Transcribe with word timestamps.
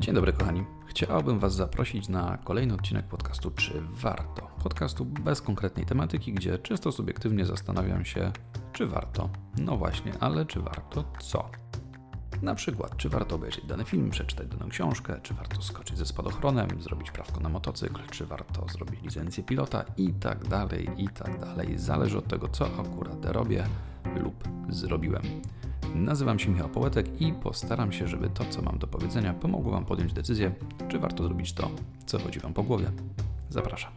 Dzień 0.00 0.14
dobry, 0.14 0.32
kochani. 0.32 0.64
Chciałbym 0.86 1.38
Was 1.38 1.54
zaprosić 1.54 2.08
na 2.08 2.38
kolejny 2.44 2.74
odcinek 2.74 3.06
podcastu 3.06 3.50
Czy 3.50 3.82
warto? 3.90 4.50
Podcastu 4.62 5.04
bez 5.04 5.42
konkretnej 5.42 5.86
tematyki, 5.86 6.32
gdzie 6.32 6.58
czysto 6.58 6.92
subiektywnie 6.92 7.46
zastanawiam 7.46 8.04
się, 8.04 8.32
czy 8.72 8.86
warto. 8.86 9.30
No 9.58 9.76
właśnie, 9.76 10.12
ale 10.20 10.46
czy 10.46 10.60
warto 10.60 11.04
co? 11.20 11.50
Na 12.42 12.54
przykład, 12.54 12.96
czy 12.96 13.08
warto 13.08 13.34
obejrzeć 13.36 13.66
dany 13.66 13.84
film, 13.84 14.10
przeczytać 14.10 14.48
daną 14.48 14.68
książkę, 14.68 15.20
czy 15.22 15.34
warto 15.34 15.62
skoczyć 15.62 15.98
ze 15.98 16.06
spadochronem, 16.06 16.82
zrobić 16.82 17.10
prawko 17.10 17.40
na 17.40 17.48
motocykl, 17.48 18.00
czy 18.10 18.26
warto 18.26 18.66
zrobić 18.68 19.02
licencję 19.02 19.44
pilota 19.44 19.84
i 19.96 20.12
tak 20.12 20.48
dalej, 20.48 20.88
i 20.96 21.08
tak 21.08 21.40
dalej. 21.40 21.78
Zależy 21.78 22.18
od 22.18 22.28
tego, 22.28 22.48
co 22.48 22.66
akurat 22.66 23.24
robię 23.24 23.64
lub 24.22 24.48
zrobiłem. 24.68 25.22
Nazywam 25.94 26.38
się 26.38 26.50
Michał 26.50 26.68
Połetek 26.68 27.20
i 27.20 27.32
postaram 27.32 27.92
się, 27.92 28.08
żeby 28.08 28.30
to, 28.30 28.44
co 28.44 28.62
mam 28.62 28.78
do 28.78 28.86
powiedzenia, 28.86 29.34
pomogło 29.34 29.72
Wam 29.72 29.84
podjąć 29.84 30.12
decyzję, 30.12 30.52
czy 30.88 30.98
warto 30.98 31.24
zrobić 31.24 31.52
to, 31.52 31.70
co 32.06 32.18
chodzi 32.18 32.40
Wam 32.40 32.54
po 32.54 32.62
głowie. 32.62 32.86
Zapraszam. 33.48 33.92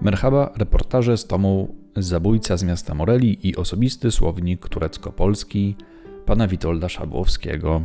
Merhaba, 0.00 0.52
reportaże 0.56 1.16
z 1.16 1.26
tomu 1.26 1.74
Zabójca 1.96 2.56
z 2.56 2.62
miasta 2.62 2.94
Moreli 2.94 3.48
i 3.48 3.56
osobisty 3.56 4.10
słownik 4.10 4.68
turecko-polski 4.68 5.76
pana 6.26 6.48
Witolda 6.48 6.88
Szabłowskiego. 6.88 7.82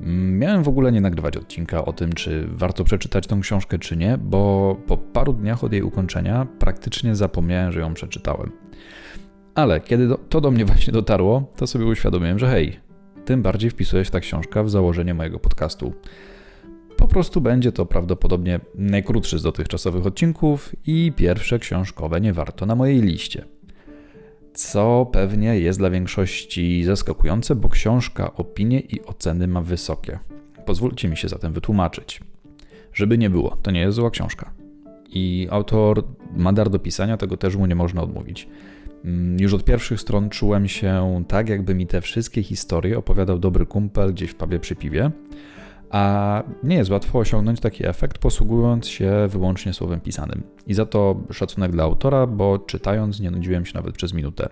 Miałem 0.00 0.62
w 0.62 0.68
ogóle 0.68 0.92
nie 0.92 1.00
nagrywać 1.00 1.36
odcinka 1.36 1.84
o 1.84 1.92
tym, 1.92 2.12
czy 2.12 2.48
warto 2.48 2.84
przeczytać 2.84 3.26
tą 3.26 3.40
książkę, 3.40 3.78
czy 3.78 3.96
nie, 3.96 4.18
bo 4.18 4.76
po 4.86 4.96
paru 4.96 5.32
dniach 5.32 5.64
od 5.64 5.72
jej 5.72 5.82
ukończenia 5.82 6.46
praktycznie 6.58 7.16
zapomniałem, 7.16 7.72
że 7.72 7.80
ją 7.80 7.94
przeczytałem. 7.94 8.50
Ale 9.54 9.80
kiedy 9.80 10.08
to 10.28 10.40
do 10.40 10.50
mnie 10.50 10.64
właśnie 10.74 10.92
dotarło, 10.92 11.52
to 11.56 11.66
sobie 11.66 11.86
uświadomiłem, 11.86 12.38
że 12.38 12.48
hej, 12.48 12.80
tym 13.24 13.42
bardziej 13.42 13.70
wpisuje 13.70 14.04
się 14.04 14.10
ta 14.10 14.20
książka 14.20 14.62
w 14.62 14.70
założenie 14.70 15.14
mojego 15.14 15.38
podcastu. 15.38 15.92
Po 16.96 17.08
prostu 17.08 17.40
będzie 17.40 17.72
to 17.72 17.86
prawdopodobnie 17.86 18.60
najkrótszy 18.74 19.38
z 19.38 19.42
dotychczasowych 19.42 20.06
odcinków 20.06 20.74
i 20.86 21.12
pierwsze 21.16 21.58
książkowe 21.58 22.20
nie 22.20 22.32
warto 22.32 22.66
na 22.66 22.74
mojej 22.74 23.00
liście 23.02 23.53
co 24.54 25.06
pewnie 25.12 25.58
jest 25.58 25.78
dla 25.78 25.90
większości 25.90 26.84
zaskakujące, 26.84 27.54
bo 27.54 27.68
książka 27.68 28.34
opinie 28.34 28.80
i 28.80 29.04
oceny 29.06 29.46
ma 29.46 29.60
wysokie. 29.60 30.18
Pozwólcie 30.66 31.08
mi 31.08 31.16
się 31.16 31.28
zatem 31.28 31.52
wytłumaczyć. 31.52 32.20
Żeby 32.92 33.18
nie 33.18 33.30
było, 33.30 33.56
to 33.62 33.70
nie 33.70 33.80
jest 33.80 33.96
zła 33.96 34.10
książka. 34.10 34.50
I 35.10 35.48
autor 35.50 36.04
ma 36.36 36.52
dar 36.52 36.70
do 36.70 36.78
pisania, 36.78 37.16
tego 37.16 37.36
też 37.36 37.56
mu 37.56 37.66
nie 37.66 37.74
można 37.74 38.02
odmówić. 38.02 38.48
Mm, 39.04 39.40
już 39.40 39.54
od 39.54 39.64
pierwszych 39.64 40.00
stron 40.00 40.30
czułem 40.30 40.68
się 40.68 41.24
tak, 41.28 41.48
jakby 41.48 41.74
mi 41.74 41.86
te 41.86 42.00
wszystkie 42.00 42.42
historie 42.42 42.98
opowiadał 42.98 43.38
dobry 43.38 43.66
kumpel 43.66 44.14
gdzieś 44.14 44.30
w 44.30 44.34
pubie 44.34 44.58
przy 44.58 44.76
piwie. 44.76 45.10
A 45.94 46.42
nie 46.62 46.76
jest 46.76 46.90
łatwo 46.90 47.18
osiągnąć 47.18 47.60
taki 47.60 47.86
efekt, 47.86 48.18
posługując 48.18 48.88
się 48.88 49.12
wyłącznie 49.28 49.72
słowem 49.72 50.00
pisanym. 50.00 50.42
I 50.66 50.74
za 50.74 50.86
to 50.86 51.16
szacunek 51.30 51.72
dla 51.72 51.84
autora, 51.84 52.26
bo 52.26 52.58
czytając 52.58 53.20
nie 53.20 53.30
nudziłem 53.30 53.66
się 53.66 53.72
nawet 53.74 53.94
przez 53.94 54.12
minutę. 54.12 54.48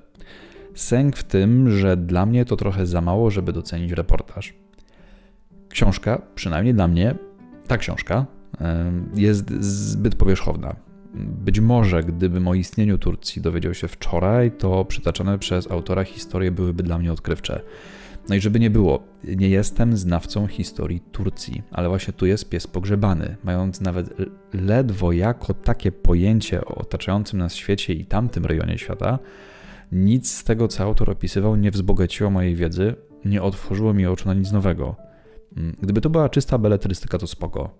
Sęk 0.74 1.16
w 1.16 1.24
tym, 1.24 1.70
że 1.70 1.96
dla 1.96 2.26
mnie 2.26 2.44
to 2.44 2.56
trochę 2.56 2.86
za 2.86 3.00
mało, 3.00 3.30
żeby 3.30 3.52
docenić 3.52 3.92
reportaż. 3.92 4.54
Książka, 5.68 6.22
przynajmniej 6.34 6.74
dla 6.74 6.88
mnie, 6.88 7.14
ta 7.66 7.78
książka 7.78 8.26
jest 9.14 9.50
zbyt 9.64 10.14
powierzchowna. 10.14 10.76
Być 11.14 11.60
może, 11.60 12.02
gdybym 12.02 12.48
o 12.48 12.54
istnieniu 12.54 12.98
Turcji 12.98 13.42
dowiedział 13.42 13.74
się 13.74 13.88
wczoraj, 13.88 14.52
to 14.52 14.84
przytaczane 14.84 15.38
przez 15.38 15.70
autora 15.70 16.04
historie 16.04 16.50
byłyby 16.50 16.82
dla 16.82 16.98
mnie 16.98 17.12
odkrywcze. 17.12 17.62
No 18.28 18.34
i 18.34 18.40
żeby 18.40 18.60
nie 18.60 18.70
było, 18.70 19.02
nie 19.24 19.48
jestem 19.48 19.96
znawcą 19.96 20.46
historii 20.46 21.00
Turcji, 21.00 21.62
ale 21.70 21.88
właśnie 21.88 22.12
tu 22.12 22.26
jest 22.26 22.48
pies 22.48 22.66
pogrzebany, 22.66 23.36
mając 23.44 23.80
nawet 23.80 24.14
ledwo 24.52 25.12
jako 25.12 25.54
takie 25.54 25.92
pojęcie 25.92 26.64
o 26.64 26.74
otaczającym 26.74 27.38
nas 27.38 27.54
świecie 27.54 27.92
i 27.92 28.04
tamtym 28.04 28.46
rejonie 28.46 28.78
świata, 28.78 29.18
nic 29.92 30.32
z 30.32 30.44
tego, 30.44 30.68
co 30.68 30.84
autor 30.84 31.10
opisywał, 31.10 31.56
nie 31.56 31.70
wzbogaciło 31.70 32.30
mojej 32.30 32.56
wiedzy, 32.56 32.94
nie 33.24 33.42
otworzyło 33.42 33.94
mi 33.94 34.06
oczu 34.06 34.28
na 34.28 34.34
nic 34.34 34.52
nowego. 34.52 34.96
Mm, 35.56 35.76
gdyby 35.82 36.00
to 36.00 36.10
była 36.10 36.28
czysta 36.28 36.58
beletrystyka, 36.58 37.18
to 37.18 37.26
spoko. 37.26 37.70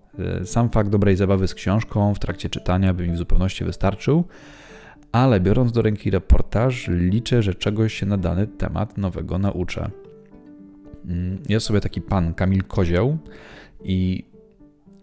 Y, 0.41 0.45
sam 0.45 0.69
fakt 0.69 0.89
dobrej 0.89 1.15
zabawy 1.15 1.47
z 1.47 1.53
książką 1.53 2.13
w 2.13 2.19
trakcie 2.19 2.49
czytania 2.49 2.93
by 2.93 3.07
mi 3.07 3.13
w 3.13 3.17
zupełności 3.17 3.65
wystarczył, 3.65 4.23
ale 5.11 5.39
biorąc 5.39 5.71
do 5.71 5.81
ręki 5.81 6.11
reportaż, 6.11 6.87
liczę, 6.87 7.43
że 7.43 7.55
czegoś 7.55 7.93
się 7.93 8.05
na 8.05 8.17
dany 8.17 8.47
temat 8.47 8.97
nowego 8.97 9.37
nauczę. 9.37 9.91
Mm, 11.05 11.37
jest 11.49 11.65
sobie 11.65 11.81
taki 11.81 12.01
pan 12.01 12.33
Kamil 12.33 12.63
Kozioł 12.63 13.17
i 13.83 14.25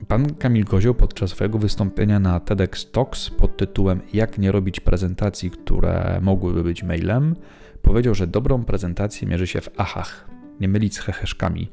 pan 0.09 0.35
Kamil 0.35 0.65
Kozioł 0.65 0.95
podczas 0.95 1.31
swojego 1.31 1.59
wystąpienia 1.59 2.21
na 2.21 2.41
TEDx 2.41 2.91
Talks 2.91 3.31
pod 3.31 3.57
tytułem 3.57 4.01
Jak 4.13 4.39
nie 4.39 4.53
robić 4.53 4.81
prezentacji, 4.81 5.51
które 5.51 6.19
mogłyby 6.23 6.63
być 6.63 6.83
mailem, 6.83 7.37
powiedział, 7.83 8.15
że 8.15 8.27
dobrą 8.27 8.65
prezentację 8.65 9.29
mierzy 9.29 9.47
się 9.47 9.61
w 9.61 9.81
achach, 9.81 10.31
nie 10.61 10.69
mylić 10.69 10.95
z 10.95 10.99
heheszkami. 10.99 11.71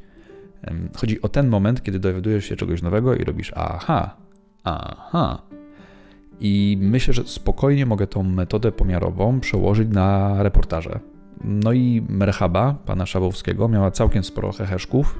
Chodzi 0.97 1.21
o 1.21 1.29
ten 1.29 1.47
moment, 1.47 1.83
kiedy 1.83 1.99
dowiadujesz 1.99 2.45
się 2.45 2.55
czegoś 2.55 2.81
nowego 2.81 3.15
i 3.15 3.23
robisz 3.23 3.51
aha, 3.55 4.17
aha. 4.63 5.41
I 6.39 6.77
myślę, 6.81 7.13
że 7.13 7.23
spokojnie 7.23 7.85
mogę 7.85 8.07
tą 8.07 8.23
metodę 8.23 8.71
pomiarową 8.71 9.39
przełożyć 9.39 9.89
na 9.89 10.35
reportaże. 10.44 10.99
No 11.43 11.73
i 11.73 12.03
Merhaba, 12.09 12.73
pana 12.85 13.05
Szabowskiego, 13.05 13.67
miała 13.67 13.91
całkiem 13.91 14.23
sporo 14.23 14.51
heheszków, 14.51 15.19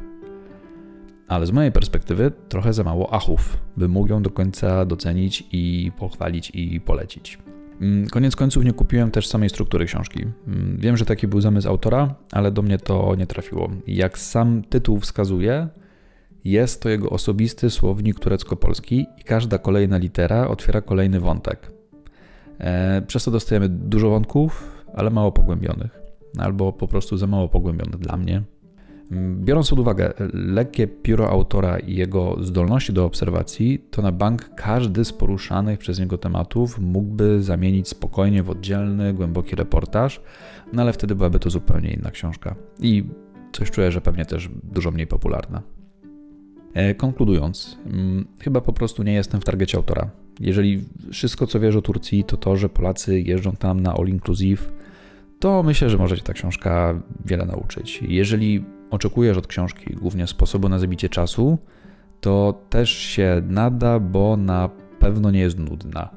ale 1.28 1.46
z 1.46 1.52
mojej 1.52 1.72
perspektywy 1.72 2.32
trochę 2.50 2.74
za 2.74 2.84
mało 2.84 3.14
achów, 3.14 3.58
by 3.78 3.88
mógł 3.88 4.10
ją 4.10 4.22
do 4.22 4.30
końca 4.30 4.86
docenić 4.86 5.44
i 5.52 5.92
pochwalić 5.98 6.52
i 6.54 6.82
polecić. 6.82 7.38
Mm, 7.82 8.08
koniec 8.08 8.36
końców 8.36 8.66
nie 8.66 8.74
kupiłem 8.74 9.12
też 9.12 9.28
samej 9.28 9.50
struktury 9.50 9.86
książki. 9.86 10.26
Mm, 10.48 10.78
wiem, 10.78 10.98
że 10.98 11.06
taki 11.06 11.28
był 11.28 11.42
zamysł 11.42 11.70
autora, 11.70 12.16
ale 12.32 12.52
do 12.52 12.62
mnie 12.62 12.78
to 12.78 13.16
nie 13.16 13.28
trafiło. 13.28 13.70
Jak 13.88 14.18
sam 14.18 14.64
tytuł 14.70 15.00
wskazuje, 15.00 15.68
jest 16.44 16.82
to 16.82 16.90
jego 16.90 17.10
osobisty 17.10 17.70
słownik 17.70 18.20
turecko-polski 18.20 19.06
i 19.18 19.24
każda 19.24 19.58
kolejna 19.58 19.98
litera 19.98 20.48
otwiera 20.48 20.82
kolejny 20.82 21.20
wątek. 21.20 21.72
E, 22.60 23.02
przez 23.02 23.24
to 23.24 23.32
dostajemy 23.32 23.70
dużo 23.70 24.10
wątków, 24.10 24.84
ale 24.96 25.10
mało 25.10 25.32
pogłębionych 25.32 26.07
albo 26.40 26.74
po 26.74 26.88
prostu 26.88 27.18
za 27.18 27.28
mało 27.28 27.50
pogłębione 27.50 27.98
dla 27.98 28.18
mnie. 28.18 28.44
Biorąc 29.40 29.70
pod 29.70 29.80
uwagę 29.80 30.14
lekkie 30.34 30.88
pióro 30.88 31.30
autora 31.30 31.80
i 31.80 31.96
jego 31.96 32.38
zdolności 32.42 32.94
do 32.94 33.06
obserwacji, 33.06 33.80
to 33.92 34.02
na 34.02 34.12
bank 34.12 34.50
każdy 34.56 35.06
z 35.06 35.14
poruszanych 35.14 35.80
przez 35.80 36.00
niego 36.00 36.18
tematów 36.18 36.80
mógłby 36.80 37.44
zamienić 37.44 37.88
spokojnie 37.88 38.44
w 38.44 38.50
oddzielny, 38.50 39.14
głęboki 39.14 39.56
reportaż, 39.56 40.22
no 40.74 40.82
ale 40.82 40.94
wtedy 40.94 41.16
byłaby 41.16 41.40
to 41.40 41.50
zupełnie 41.50 41.94
inna 41.94 42.12
książka. 42.12 42.56
I 42.80 43.04
coś 43.52 43.72
czuję, 43.72 43.92
że 43.92 44.02
pewnie 44.02 44.26
też 44.26 44.50
dużo 44.64 44.92
mniej 44.92 45.08
popularna. 45.08 45.62
E, 46.74 46.96
konkludując, 46.96 47.78
mm, 47.86 48.28
chyba 48.40 48.62
po 48.62 48.74
prostu 48.74 49.04
nie 49.04 49.14
jestem 49.14 49.42
w 49.42 49.46
targecie 49.46 49.78
autora. 49.78 50.10
Jeżeli 50.40 50.86
wszystko, 51.12 51.48
co 51.48 51.60
wiesz 51.60 51.76
o 51.76 51.82
Turcji, 51.82 52.24
to 52.24 52.38
to, 52.38 52.58
że 52.58 52.70
Polacy 52.70 53.22
jeżdżą 53.22 53.52
tam 53.52 53.80
na 53.80 53.94
all 53.94 54.08
inclusive, 54.08 54.72
to 55.40 55.64
myślę, 55.64 55.90
że 55.90 55.98
może 55.98 56.18
Cię 56.18 56.24
ta 56.24 56.34
książka 56.34 57.02
wiele 57.26 57.46
nauczyć. 57.46 58.04
Jeżeli 58.08 58.66
oczekujesz 58.92 59.38
od 59.38 59.48
książki 59.48 59.96
głównie 59.96 60.28
sposobu 60.28 60.70
na 60.70 60.80
zabicie 60.80 61.10
czasu, 61.10 61.58
to 62.22 62.62
też 62.70 62.90
się 62.90 63.42
nada, 63.48 64.00
bo 64.00 64.38
na 64.38 64.70
pewno 65.00 65.32
nie 65.32 65.40
jest 65.40 65.60
nudna. 65.60 66.10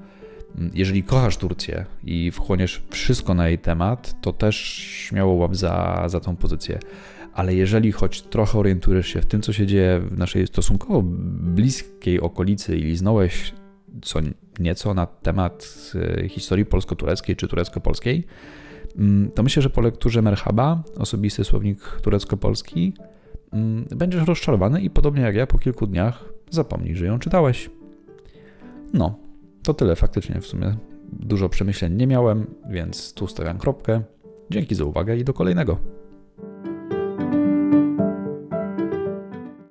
Jeżeli 0.75 1.03
kochasz 1.03 1.37
Turcję 1.37 1.87
i 2.05 2.31
wchłoniesz 2.31 2.83
wszystko 2.91 3.35
na 3.35 3.49
jej 3.49 3.59
temat, 3.59 4.21
to 4.21 4.33
też 4.33 4.57
śmiało 4.83 5.35
łap 5.35 5.57
za, 5.57 6.05
za 6.07 6.21
tą 6.21 6.37
pozycję. 6.37 6.79
Ale 7.33 7.55
jeżeli 7.55 7.93
choć 7.93 8.23
trochę 8.23 8.59
orientujesz 8.59 9.07
się 9.07 9.21
w 9.21 9.27
tym, 9.27 9.43
co 9.43 9.53
się 9.53 9.67
dzieje 9.67 10.01
w 10.01 10.19
naszej 10.19 10.47
stosunkowo 10.47 11.03
bliskiej 11.05 12.21
okolicy 12.21 12.77
i 12.77 12.83
liznąłeś 12.83 13.53
co 14.03 14.21
nieco 14.59 14.95
na 14.95 15.07
temat 15.07 15.93
e, 15.95 16.29
historii 16.29 16.67
polsko-tureckiej 16.67 17.37
czy 17.37 17.49
turecko-polskiej, 17.49 18.27
to 19.35 19.43
myślę, 19.43 19.63
że 19.63 19.71
po 19.71 19.81
lekturze 19.81 20.23
Merhaba, 20.23 20.83
osobisty 20.99 21.45
słownik 21.45 22.01
turecko-polski, 22.03 22.93
mm, 23.53 23.87
będziesz 23.97 24.27
rozczarowany 24.27 24.81
i 24.81 24.91
podobnie 24.91 25.23
jak 25.23 25.35
ja 25.35 25.47
po 25.47 25.59
kilku 25.59 25.87
dniach 25.87 26.25
zapomnij, 26.51 26.95
że 26.95 27.07
ją 27.07 27.19
czytałeś. 27.19 27.71
No, 28.93 29.19
to 29.63 29.75
tyle 29.75 29.97
faktycznie 29.97 30.41
w 30.41 30.47
sumie. 30.47 30.77
Dużo 31.13 31.49
przemyśleń 31.49 31.95
nie 31.95 32.07
miałem, 32.07 32.47
więc 32.71 33.15
tu 33.15 33.27
stawiam 33.27 33.59
kropkę. 33.59 34.03
Dzięki 34.51 34.75
za 34.75 34.85
uwagę 34.85 35.17
i 35.17 35.25
do 35.25 35.33
kolejnego. 35.33 36.00